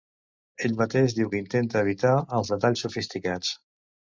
Ell 0.69 0.73
mateix 0.79 1.13
diu 1.17 1.29
que 1.35 1.41
intenta 1.41 1.83
evitar 1.87 2.15
els 2.39 2.53
detalls 2.55 2.85
sofisticats. 2.87 3.57